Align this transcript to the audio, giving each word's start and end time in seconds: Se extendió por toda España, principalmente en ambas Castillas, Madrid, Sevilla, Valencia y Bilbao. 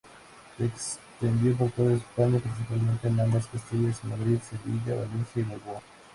Se 0.57 0.65
extendió 0.65 1.55
por 1.55 1.69
toda 1.73 1.93
España, 1.93 2.39
principalmente 2.39 3.07
en 3.07 3.19
ambas 3.19 3.45
Castillas, 3.45 4.03
Madrid, 4.03 4.39
Sevilla, 4.39 4.99
Valencia 4.99 5.43
y 5.43 5.43
Bilbao. 5.51 5.79